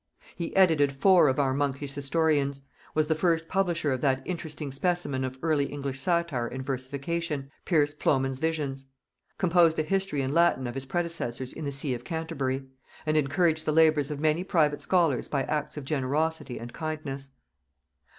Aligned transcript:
He 0.35 0.55
edited 0.55 0.93
four 0.93 1.27
of 1.27 1.37
our 1.37 1.53
monkish 1.53 1.93
historians; 1.93 2.61
was 2.95 3.05
the 3.07 3.13
first 3.13 3.47
publisher 3.47 3.93
of 3.93 4.01
that 4.01 4.23
interesting 4.25 4.71
specimen 4.71 5.23
of 5.23 5.37
early 5.43 5.65
English 5.65 5.99
satire 5.99 6.47
and 6.47 6.65
versification, 6.65 7.51
Pierce 7.65 7.93
Plowman's 7.93 8.39
Visions; 8.39 8.85
composed 9.37 9.77
a 9.77 9.83
history 9.83 10.23
in 10.23 10.33
Latin 10.33 10.65
of 10.65 10.73
his 10.73 10.87
predecessors 10.87 11.53
in 11.53 11.65
the 11.65 11.71
see 11.71 11.93
of 11.93 12.03
Canterbury, 12.03 12.65
and 13.05 13.15
encouraged 13.15 13.67
the 13.67 13.71
labors 13.73 14.09
of 14.09 14.19
many 14.19 14.43
private 14.43 14.81
scholars 14.81 15.27
by 15.29 15.43
acts 15.43 15.77
of 15.77 15.85
generosity 15.85 16.57
and 16.59 16.73
kindness. 16.73 17.29